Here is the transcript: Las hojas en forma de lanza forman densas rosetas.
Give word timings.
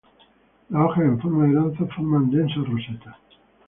Las 0.69 0.81
hojas 0.83 1.03
en 1.05 1.19
forma 1.21 1.43
de 1.45 1.53
lanza 1.53 1.85
forman 1.95 2.31
densas 2.31 2.67
rosetas. 2.67 3.17